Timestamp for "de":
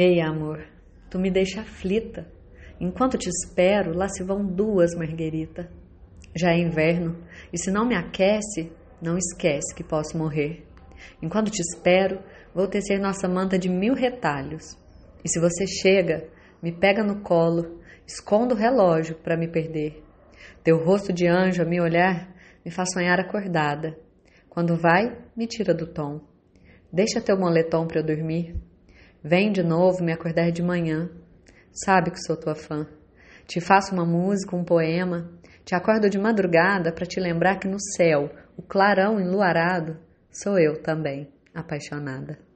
13.58-13.68, 21.12-21.26, 29.50-29.62, 30.52-30.62, 36.08-36.18